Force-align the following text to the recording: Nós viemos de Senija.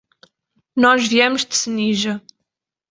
Nós 0.75 1.07
viemos 1.07 1.45
de 1.45 1.55
Senija. 1.55 2.23